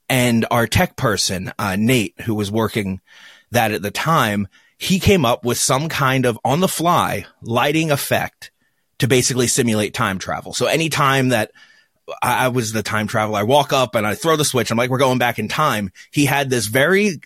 And 0.09 0.45
our 0.51 0.67
tech 0.67 0.95
person, 0.95 1.51
uh, 1.59 1.75
Nate, 1.77 2.19
who 2.21 2.35
was 2.35 2.51
working 2.51 3.01
that 3.51 3.71
at 3.71 3.81
the 3.81 3.91
time, 3.91 4.47
he 4.77 4.99
came 4.99 5.25
up 5.25 5.43
with 5.43 5.57
some 5.57 5.89
kind 5.89 6.25
of 6.25 6.39
on 6.45 6.59
the 6.59 6.67
fly 6.67 7.25
lighting 7.41 7.91
effect 7.91 8.51
to 8.99 9.07
basically 9.07 9.47
simulate 9.47 9.93
time 9.93 10.19
travel. 10.19 10.53
So 10.53 10.65
anytime 10.65 11.29
that 11.29 11.51
I, 12.21 12.47
was 12.49 12.71
the 12.71 12.83
time 12.83 13.07
traveler. 13.07 13.39
I 13.39 13.43
walk 13.43 13.73
up 13.73 13.95
and 13.95 14.07
I 14.07 14.15
throw 14.15 14.35
the 14.35 14.45
switch. 14.45 14.71
I'm 14.71 14.77
like, 14.77 14.89
we're 14.89 14.97
going 14.97 15.17
back 15.17 15.39
in 15.39 15.47
time. 15.47 15.91
He 16.11 16.25
had 16.25 16.49
this 16.49 16.67
very 16.67 17.19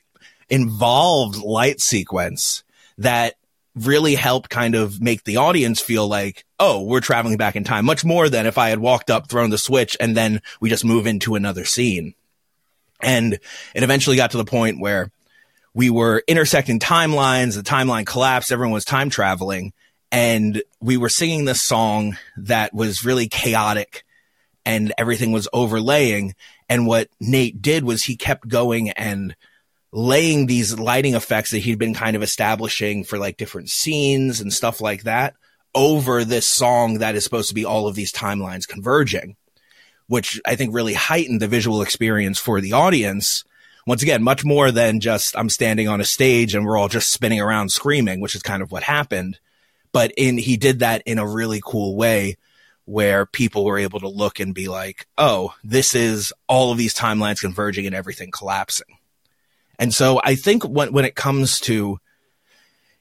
involved 0.51 1.37
light 1.37 1.81
sequence 1.81 2.63
that 2.99 3.35
really 3.73 4.15
helped 4.15 4.49
kind 4.49 4.75
of 4.75 5.01
make 5.01 5.23
the 5.23 5.37
audience 5.37 5.79
feel 5.79 6.07
like, 6.07 6.45
oh, 6.59 6.83
we're 6.83 6.99
traveling 6.99 7.37
back 7.37 7.55
in 7.55 7.63
time 7.63 7.85
much 7.85 8.03
more 8.03 8.29
than 8.29 8.45
if 8.45 8.57
I 8.57 8.69
had 8.69 8.79
walked 8.79 9.09
up, 9.09 9.29
thrown 9.29 9.49
the 9.49 9.57
switch, 9.57 9.97
and 9.99 10.15
then 10.15 10.41
we 10.59 10.69
just 10.69 10.85
move 10.85 11.07
into 11.07 11.35
another 11.35 11.65
scene. 11.65 12.13
And 13.01 13.33
it 13.73 13.83
eventually 13.83 14.17
got 14.17 14.31
to 14.31 14.37
the 14.37 14.45
point 14.45 14.79
where 14.79 15.09
we 15.73 15.89
were 15.89 16.21
intersecting 16.27 16.79
timelines. 16.79 17.55
The 17.55 17.63
timeline 17.63 18.05
collapsed. 18.05 18.51
Everyone 18.51 18.73
was 18.73 18.85
time 18.85 19.09
traveling 19.09 19.73
and 20.11 20.61
we 20.81 20.97
were 20.97 21.09
singing 21.09 21.45
this 21.45 21.63
song 21.63 22.17
that 22.35 22.73
was 22.73 23.05
really 23.05 23.27
chaotic 23.27 24.03
and 24.65 24.93
everything 24.97 25.31
was 25.31 25.47
overlaying. 25.53 26.35
And 26.69 26.85
what 26.85 27.09
Nate 27.19 27.61
did 27.61 27.83
was 27.83 28.03
he 28.03 28.17
kept 28.17 28.47
going 28.47 28.89
and 28.91 29.35
laying 29.91 30.45
these 30.45 30.77
lighting 30.79 31.15
effects 31.15 31.51
that 31.51 31.59
he'd 31.59 31.79
been 31.79 31.93
kind 31.93 32.15
of 32.15 32.23
establishing 32.23 33.03
for 33.03 33.17
like 33.17 33.37
different 33.37 33.69
scenes 33.69 34.39
and 34.39 34.53
stuff 34.53 34.79
like 34.79 35.03
that 35.03 35.35
over 35.75 36.23
this 36.23 36.47
song 36.47 36.99
that 36.99 37.15
is 37.15 37.23
supposed 37.23 37.49
to 37.49 37.55
be 37.55 37.65
all 37.65 37.87
of 37.87 37.95
these 37.95 38.11
timelines 38.11 38.67
converging, 38.67 39.35
which 40.07 40.39
I 40.45 40.55
think 40.55 40.73
really 40.73 40.93
heightened 40.93 41.41
the 41.41 41.47
visual 41.47 41.81
experience 41.81 42.39
for 42.39 42.61
the 42.61 42.73
audience. 42.73 43.43
Once 43.87 44.01
again, 44.01 44.23
much 44.23 44.45
more 44.45 44.71
than 44.71 44.99
just 44.99 45.35
I'm 45.37 45.49
standing 45.49 45.87
on 45.87 46.01
a 46.01 46.05
stage 46.05 46.55
and 46.55 46.65
we're 46.65 46.77
all 46.77 46.89
just 46.89 47.11
spinning 47.11 47.41
around 47.41 47.69
screaming, 47.69 48.21
which 48.21 48.35
is 48.35 48.41
kind 48.41 48.61
of 48.61 48.71
what 48.71 48.83
happened. 48.83 49.39
But 49.91 50.13
in, 50.15 50.37
he 50.37 50.55
did 50.55 50.79
that 50.79 51.03
in 51.05 51.17
a 51.19 51.27
really 51.27 51.61
cool 51.63 51.97
way 51.97 52.37
where 52.85 53.25
people 53.25 53.65
were 53.65 53.77
able 53.77 53.99
to 53.99 54.07
look 54.07 54.39
and 54.39 54.55
be 54.55 54.67
like, 54.67 55.07
oh, 55.17 55.53
this 55.63 55.95
is 55.95 56.33
all 56.47 56.71
of 56.71 56.77
these 56.77 56.93
timelines 56.93 57.41
converging 57.41 57.85
and 57.85 57.95
everything 57.95 58.31
collapsing. 58.31 58.97
And 59.81 59.91
so 59.91 60.21
I 60.23 60.35
think 60.35 60.63
when, 60.63 60.93
when 60.93 61.05
it 61.05 61.15
comes 61.15 61.59
to 61.61 61.97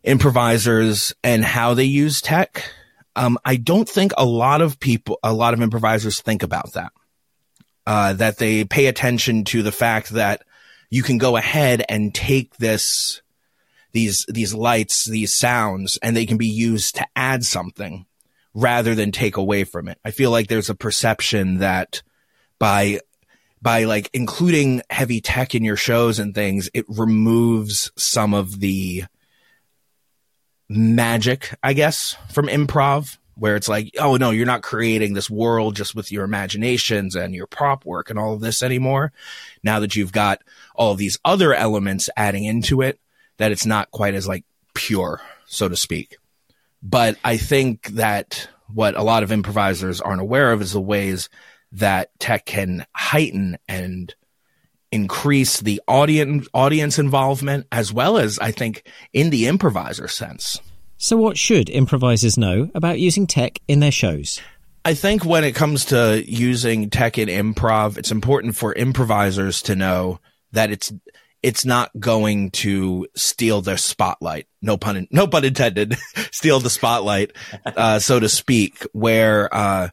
improvisers 0.03 1.15
and 1.23 1.45
how 1.45 1.75
they 1.75 1.85
use 1.85 2.23
tech, 2.23 2.65
um, 3.15 3.39
I 3.45 3.57
don't 3.57 3.87
think 3.87 4.13
a 4.17 4.25
lot 4.25 4.63
of 4.63 4.81
people, 4.81 5.19
a 5.23 5.35
lot 5.35 5.53
of 5.53 5.61
improvisers 5.61 6.23
think 6.23 6.43
about 6.43 6.73
that. 6.73 6.93
Uh, 7.87 8.15
that 8.15 8.39
they 8.39 8.65
pay 8.65 8.87
attention 8.87 9.45
to 9.45 9.63
the 9.63 9.73
fact 9.73 10.11
that 10.11 10.43
you 10.89 11.03
can 11.03 11.19
go 11.19 11.37
ahead 11.37 11.85
and 11.87 12.15
take 12.15 12.57
this, 12.57 13.21
these, 13.93 14.25
these 14.29 14.55
lights, 14.55 15.05
these 15.05 15.35
sounds, 15.35 15.99
and 16.03 16.17
they 16.17 16.25
can 16.25 16.39
be 16.39 16.49
used 16.49 16.95
to 16.95 17.07
add 17.15 17.45
something 17.45 18.07
rather 18.55 18.95
than 18.95 19.13
take 19.13 19.37
away 19.37 19.65
from 19.65 19.87
it. 19.87 19.99
I 20.03 20.13
feel 20.13 20.31
like 20.31 20.49
there's 20.49 20.71
a 20.71 20.75
perception 20.75 21.59
that 21.59 22.03
by 22.59 23.01
by 23.63 23.85
like 23.85 24.11
including 24.13 24.83
heavy 24.91 25.21
tech 25.21 25.55
in 25.55 25.65
your 25.65 25.77
shows 25.77 26.19
and 26.19 26.35
things, 26.35 26.71
it 26.73 26.87
removes 26.89 27.91
some 27.97 28.35
of 28.35 28.61
the 28.61 29.05
magic, 30.69 31.55
I 31.63 31.73
guess, 31.73 32.17
from 32.33 32.47
improv, 32.47 33.19
where 33.35 33.57
it's 33.57 33.69
like, 33.69 33.91
oh 33.99 34.17
no, 34.17 34.31
you're 34.31 34.47
not 34.47 34.63
creating 34.63 35.15
this 35.15 35.31
world 35.31 35.75
just 35.77 35.95
with 35.95 36.13
your 36.13 36.25
imaginations 36.25 37.17
and 37.17 37.35
your 37.35 37.47
prop 37.47 37.85
work 37.85 38.11
and 38.11 38.19
all 38.19 38.35
of 38.35 38.41
this 38.41 38.63
anymore. 38.63 39.13
Now 39.63 39.81
that 39.81 39.97
you've 39.97 40.13
got 40.13 40.43
all 40.75 40.95
these 40.95 41.19
other 41.25 41.55
elements 41.55 42.09
adding 42.17 42.45
into 42.45 42.83
it, 42.83 42.99
that 43.39 43.53
it's 43.53 43.67
not 43.67 43.91
quite 43.91 44.15
as 44.15 44.29
like 44.29 44.45
pure, 44.75 45.21
so 45.47 45.69
to 45.69 45.77
speak. 45.77 46.17
But 46.83 47.17
I 47.25 47.37
think 47.37 47.89
that 47.89 48.49
what 48.73 48.97
a 48.97 49.03
lot 49.03 49.23
of 49.23 49.33
improvisers 49.33 50.01
aren't 50.01 50.21
aware 50.21 50.53
of 50.53 50.63
is 50.63 50.73
the 50.73 50.81
ways 50.81 51.29
that 51.73 52.11
tech 52.19 52.47
can 52.47 52.87
heighten 52.95 53.59
and 53.69 54.15
increase 54.93 55.61
the 55.61 55.81
audience 55.87 56.49
audience 56.53 56.99
involvement 56.99 57.67
as 57.71 57.93
well 57.93 58.19
as 58.19 58.39
I 58.39 58.51
think 58.51 58.89
in 59.13 59.31
the 59.31 59.47
improviser 59.47 60.09
sense. 60.09 60.61
So 60.97 61.17
what 61.17 61.39
should 61.39 61.71
improvisers 61.71 62.37
know 62.37 62.71
about 62.75 62.99
using 62.99 63.27
tech 63.27 63.61
in 63.69 63.81
their 63.81 63.93
shows? 63.93 64.41
I 64.85 64.95
think 64.95 65.25
when 65.25 65.45
it 65.45 65.55
comes 65.55 65.87
to 65.87 66.23
using 66.27 66.91
tech 66.91 67.19
in 67.19 67.29
improv, 67.29 67.99
it's 67.99 68.11
important 68.11 68.57
for 68.57 68.73
improvisers 68.75 69.63
to 69.63 69.77
know 69.77 70.21
that 70.53 70.71
it's 70.71 70.93
it's 71.43 71.65
not 71.65 71.91
going 71.99 72.51
to 72.51 73.07
steal 73.15 73.63
their 73.63 73.79
spotlight. 73.79 74.47
No 74.61 74.77
pun, 74.77 74.97
in, 74.97 75.09
no 75.11 75.27
pun 75.27 75.45
intended. 75.45 75.97
steal 76.31 76.61
the 76.61 76.69
spotlight, 76.69 77.33
uh, 77.65 77.99
so 77.99 78.21
to 78.21 78.29
speak. 78.29 78.87
Where 78.93 79.55
uh, 79.55 79.89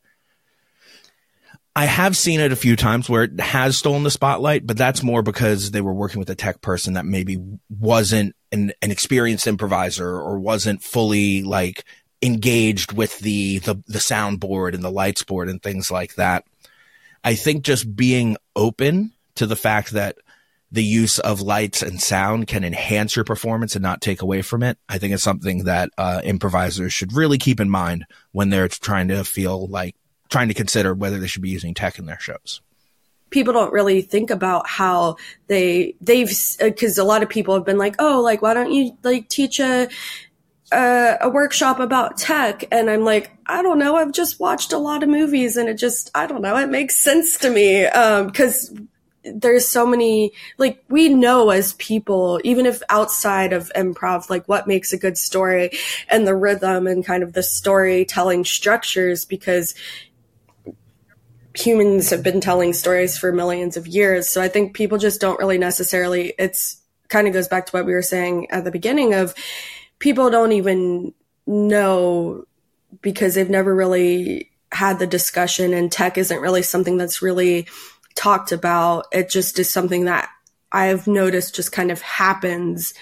I 1.77 1.85
have 1.85 2.17
seen 2.17 2.39
it 2.39 2.51
a 2.51 2.55
few 2.55 2.75
times 2.75 3.07
where 3.07 3.25
it 3.25 3.39
has 3.39 3.77
stolen 3.77 4.01
the 4.01 4.09
spotlight, 4.09 4.65
but 4.65 4.77
that's 4.77 5.03
more 5.03 5.21
because 5.21 5.69
they 5.69 5.79
were 5.79 5.93
working 5.93 6.17
with 6.17 6.29
a 6.31 6.33
tech 6.33 6.59
person 6.59 6.95
that 6.95 7.05
maybe 7.05 7.37
wasn't 7.69 8.35
an, 8.51 8.71
an 8.81 8.89
experienced 8.89 9.45
improviser 9.45 10.09
or 10.09 10.39
wasn't 10.39 10.81
fully 10.81 11.43
like 11.43 11.85
engaged 12.23 12.93
with 12.93 13.19
the, 13.19 13.59
the, 13.59 13.75
the 13.85 13.99
soundboard 13.99 14.73
and 14.73 14.83
the 14.83 14.89
lights 14.89 15.21
board 15.21 15.49
and 15.49 15.61
things 15.61 15.91
like 15.91 16.15
that. 16.15 16.45
I 17.23 17.35
think 17.35 17.63
just 17.63 17.95
being 17.95 18.37
open 18.55 19.11
to 19.35 19.45
the 19.45 19.55
fact 19.55 19.91
that 19.91 20.17
the 20.71 20.83
use 20.83 21.19
of 21.19 21.41
lights 21.41 21.83
and 21.83 22.01
sound 22.01 22.47
can 22.47 22.63
enhance 22.63 23.15
your 23.15 23.23
performance 23.23 23.75
and 23.75 23.83
not 23.83 24.01
take 24.01 24.23
away 24.23 24.41
from 24.41 24.63
it. 24.63 24.79
I 24.89 24.97
think 24.97 25.13
it's 25.13 25.21
something 25.21 25.65
that 25.65 25.91
uh, 25.95 26.21
improvisers 26.23 26.91
should 26.91 27.13
really 27.13 27.37
keep 27.37 27.59
in 27.59 27.69
mind 27.69 28.07
when 28.31 28.49
they're 28.49 28.67
trying 28.67 29.09
to 29.09 29.23
feel 29.23 29.67
like 29.67 29.95
trying 30.29 30.47
to 30.47 30.53
consider 30.53 30.93
whether 30.93 31.19
they 31.19 31.27
should 31.27 31.41
be 31.41 31.49
using 31.49 31.73
tech 31.73 31.99
in 31.99 32.05
their 32.05 32.19
shows. 32.19 32.61
People 33.29 33.53
don't 33.53 33.73
really 33.73 34.01
think 34.01 34.29
about 34.29 34.67
how 34.67 35.17
they 35.47 35.95
they've 35.99 36.31
because 36.59 36.97
a 36.97 37.03
lot 37.03 37.23
of 37.23 37.29
people 37.29 37.53
have 37.55 37.65
been 37.65 37.77
like 37.77 37.95
oh 37.99 38.21
like 38.21 38.41
why 38.41 38.53
don't 38.53 38.71
you 38.71 38.97
like 39.03 39.27
teach 39.27 39.59
a 39.59 39.89
a, 40.71 41.17
a 41.21 41.29
workshop 41.29 41.79
about 41.79 42.17
tech? 42.17 42.63
And 42.71 42.89
i'm 42.89 43.03
like 43.03 43.31
i 43.45 43.61
don't 43.61 43.79
know. 43.79 43.95
I've 43.95 44.13
just 44.13 44.39
watched 44.39 44.71
a 44.71 44.77
lot 44.77 45.03
of 45.03 45.09
movies 45.09 45.57
and 45.57 45.67
it 45.67 45.75
just 45.75 46.09
i 46.15 46.25
don't 46.25 46.41
know. 46.41 46.55
It 46.55 46.69
makes 46.69 46.95
sense 46.95 47.37
to 47.39 47.49
me. 47.49 47.83
Because 47.83 48.71
um, 48.71 48.87
there's 49.33 49.67
so 49.67 49.85
many 49.85 50.31
like 50.57 50.83
we 50.89 51.09
know 51.09 51.49
as 51.49 51.73
people 51.73 52.39
even 52.43 52.65
if 52.65 52.81
outside 52.89 53.53
of 53.53 53.71
improv 53.75 54.29
like 54.29 54.45
what 54.47 54.67
makes 54.67 54.93
a 54.93 54.97
good 54.97 55.17
story 55.17 55.71
and 56.09 56.27
the 56.27 56.35
rhythm 56.35 56.87
and 56.87 57.05
kind 57.05 57.23
of 57.23 57.33
the 57.33 57.43
storytelling 57.43 58.45
structures 58.45 59.25
because 59.25 59.75
humans 61.57 62.09
have 62.09 62.23
been 62.23 62.41
telling 62.41 62.73
stories 62.73 63.17
for 63.17 63.31
millions 63.31 63.77
of 63.77 63.87
years. 63.87 64.29
So 64.29 64.41
I 64.41 64.47
think 64.47 64.75
people 64.75 64.97
just 64.97 65.19
don't 65.19 65.39
really 65.39 65.57
necessarily, 65.57 66.33
it's 66.37 66.81
kind 67.07 67.27
of 67.27 67.33
goes 67.33 67.47
back 67.47 67.65
to 67.65 67.71
what 67.71 67.85
we 67.85 67.93
were 67.93 68.01
saying 68.01 68.51
at 68.51 68.63
the 68.63 68.71
beginning 68.71 69.13
of 69.13 69.33
people 69.99 70.29
don't 70.29 70.51
even 70.51 71.13
know 71.45 72.45
because 73.01 73.35
they've 73.35 73.49
never 73.49 73.73
really 73.73 74.51
had 74.71 74.99
the 74.99 75.07
discussion 75.07 75.73
and 75.73 75.91
tech 75.91 76.17
isn't 76.17 76.41
really 76.41 76.61
something 76.61 76.97
that's 76.97 77.21
really 77.21 77.67
talked 78.15 78.51
about. 78.51 79.05
It 79.11 79.29
just 79.29 79.57
is 79.59 79.69
something 79.69 80.05
that 80.05 80.29
I've 80.71 81.07
noticed 81.07 81.55
just 81.55 81.71
kind 81.71 81.91
of 81.91 82.01
happens 82.01 82.93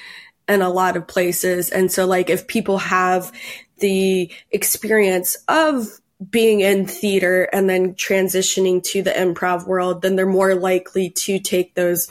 in 0.48 0.62
a 0.62 0.70
lot 0.70 0.96
of 0.96 1.08
places. 1.08 1.70
And 1.70 1.92
so 1.92 2.06
like 2.06 2.30
if 2.30 2.48
people 2.48 2.78
have 2.78 3.32
the 3.80 4.32
experience 4.52 5.36
of 5.48 5.88
being 6.30 6.62
in 6.62 6.86
theater 6.86 7.44
and 7.52 7.70
then 7.70 7.94
transitioning 7.94 8.82
to 8.84 9.02
the 9.02 9.12
improv 9.12 9.68
world, 9.68 10.02
then 10.02 10.16
they're 10.16 10.26
more 10.26 10.56
likely 10.56 11.10
to 11.10 11.40
take 11.40 11.76
those 11.76 12.08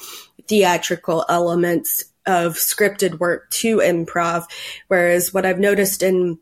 theatrical 0.47 1.25
elements 1.29 2.05
of 2.27 2.55
scripted 2.55 3.19
work 3.19 3.51
to 3.51 3.79
improv. 3.79 4.45
Whereas 4.89 5.33
what 5.33 5.47
I've 5.47 5.59
noticed 5.59 6.03
in 6.03 6.39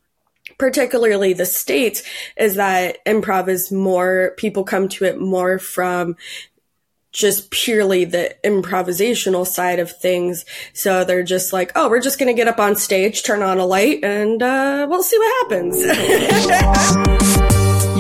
particularly 0.59 1.33
the 1.33 1.47
States 1.47 2.03
is 2.37 2.57
that 2.57 2.99
improv 3.05 3.49
is 3.49 3.71
more, 3.73 4.35
people 4.37 4.65
come 4.65 4.89
to 4.91 5.05
it 5.05 5.21
more 5.21 5.59
from 5.59 6.17
just 7.13 7.51
purely 7.51 8.05
the 8.05 8.35
improvisational 8.43 9.47
side 9.47 9.79
of 9.79 9.95
things. 9.99 10.45
So 10.73 11.05
they're 11.05 11.23
just 11.23 11.53
like, 11.53 11.73
oh, 11.75 11.91
we're 11.91 12.01
just 12.01 12.19
going 12.19 12.35
to 12.35 12.39
get 12.39 12.49
up 12.49 12.59
on 12.59 12.75
stage, 12.75 13.23
turn 13.23 13.43
on 13.43 13.59
a 13.59 13.67
light, 13.67 14.03
and 14.03 14.43
uh, 14.43 14.87
we'll 14.89 15.03
see 15.03 15.19
what 15.19 15.51
happens. 15.51 15.83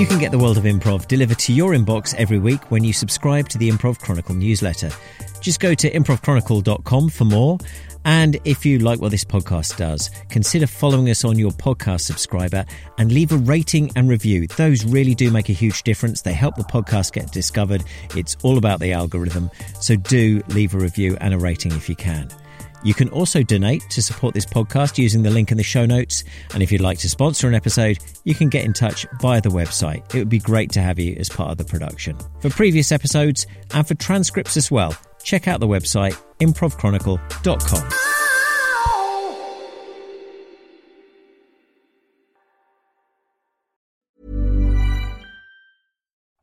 You 0.02 0.08
can 0.08 0.18
get 0.18 0.32
the 0.32 0.38
world 0.38 0.58
of 0.58 0.64
improv 0.64 1.06
delivered 1.06 1.38
to 1.38 1.52
your 1.52 1.74
inbox 1.74 2.12
every 2.16 2.40
week 2.40 2.72
when 2.72 2.82
you 2.82 2.92
subscribe 2.92 3.48
to 3.50 3.56
the 3.56 3.70
Improv 3.70 4.00
Chronicle 4.00 4.34
newsletter. 4.34 4.90
Just 5.40 5.60
go 5.60 5.74
to 5.76 5.88
improvchronicle.com 5.88 7.08
for 7.08 7.24
more. 7.24 7.56
And 8.04 8.36
if 8.42 8.66
you 8.66 8.80
like 8.80 9.00
what 9.00 9.12
this 9.12 9.22
podcast 9.22 9.76
does, 9.76 10.10
consider 10.28 10.66
following 10.66 11.08
us 11.08 11.24
on 11.24 11.38
your 11.38 11.52
podcast 11.52 12.00
subscriber 12.00 12.64
and 12.98 13.12
leave 13.12 13.30
a 13.30 13.36
rating 13.36 13.92
and 13.94 14.08
review. 14.08 14.48
Those 14.48 14.84
really 14.84 15.14
do 15.14 15.30
make 15.30 15.50
a 15.50 15.52
huge 15.52 15.84
difference. 15.84 16.20
They 16.20 16.32
help 16.32 16.56
the 16.56 16.64
podcast 16.64 17.12
get 17.12 17.30
discovered. 17.30 17.84
It's 18.16 18.36
all 18.42 18.58
about 18.58 18.80
the 18.80 18.92
algorithm. 18.92 19.52
So 19.80 19.94
do 19.94 20.42
leave 20.48 20.74
a 20.74 20.78
review 20.78 21.16
and 21.20 21.32
a 21.32 21.38
rating 21.38 21.70
if 21.70 21.88
you 21.88 21.94
can. 21.94 22.28
You 22.82 22.94
can 22.94 23.08
also 23.10 23.42
donate 23.42 23.82
to 23.90 24.02
support 24.02 24.34
this 24.34 24.46
podcast 24.46 24.98
using 24.98 25.22
the 25.22 25.30
link 25.30 25.50
in 25.50 25.56
the 25.56 25.62
show 25.62 25.86
notes. 25.86 26.24
And 26.54 26.62
if 26.62 26.72
you'd 26.72 26.80
like 26.80 26.98
to 26.98 27.08
sponsor 27.08 27.48
an 27.48 27.54
episode, 27.54 27.98
you 28.24 28.34
can 28.34 28.48
get 28.48 28.64
in 28.64 28.72
touch 28.72 29.06
via 29.20 29.40
the 29.40 29.50
website. 29.50 30.14
It 30.14 30.18
would 30.18 30.28
be 30.28 30.38
great 30.38 30.70
to 30.72 30.80
have 30.80 30.98
you 30.98 31.16
as 31.18 31.28
part 31.28 31.50
of 31.50 31.58
the 31.58 31.64
production. 31.64 32.16
For 32.40 32.50
previous 32.50 32.92
episodes 32.92 33.46
and 33.72 33.86
for 33.86 33.94
transcripts 33.94 34.56
as 34.56 34.70
well, 34.70 34.96
check 35.22 35.48
out 35.48 35.60
the 35.60 35.68
website 35.68 36.16
improvchronicle.com. 36.40 38.11